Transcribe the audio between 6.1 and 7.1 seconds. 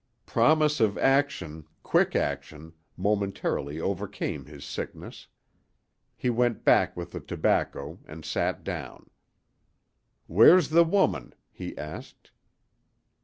He went back